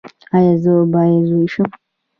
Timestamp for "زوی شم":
1.29-1.69